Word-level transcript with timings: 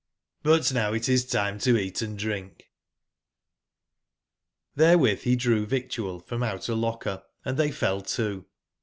But 0.41 0.73
now 0.73 0.93
it 0.93 1.07
is 1.07 1.23
time 1.27 1.59
to 1.59 1.77
eat 1.77 2.01
and 2.01 2.17
drink/' 2.17 2.63
\T)SR€r<nXCr> 4.75 5.19
he 5.19 5.35
drew 5.35 5.67
victual 5.67 6.19
from 6.19 6.41
out 6.41 6.67
a 6.67 6.73
locker 6.73 7.21
and 7.45 7.55
they 7.55 7.69
fell 7.69 8.01
to. 8.01 8.47